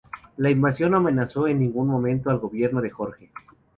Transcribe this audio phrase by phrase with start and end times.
[0.37, 3.29] La invasión no amenazó en ningún momento al gobierno de Jorge.